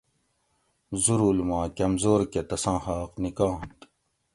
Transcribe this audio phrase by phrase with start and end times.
[1.03, 3.77] زُرول ما کۤمزور کہ تساں حاق نِکانت